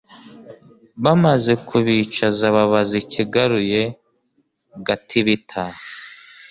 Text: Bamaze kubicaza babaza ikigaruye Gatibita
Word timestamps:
Bamaze 1.03 1.53
kubicaza 1.67 2.45
babaza 2.55 2.93
ikigaruye 3.03 3.81
Gatibita 4.87 5.63